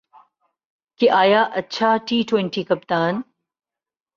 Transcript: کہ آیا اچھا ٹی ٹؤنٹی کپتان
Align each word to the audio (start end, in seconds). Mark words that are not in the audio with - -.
کہ 0.99 1.09
آیا 1.11 1.43
اچھا 1.53 1.95
ٹی 2.07 2.21
ٹؤنٹی 2.29 2.63
کپتان 2.63 3.21